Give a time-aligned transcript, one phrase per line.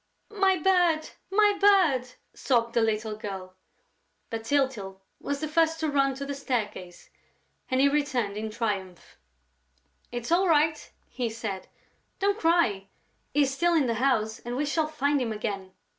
[0.35, 1.11] "My bird!
[1.29, 3.53] My bird!" sobbed the little girl.
[4.31, 7.11] But Tyltyl was the first to run to the staircase
[7.69, 9.17] and he returned in triumph:
[10.11, 11.67] "It's all right!" he said.
[12.17, 12.87] "Don't cry!
[13.31, 15.71] He is still in the house and we shall find him again."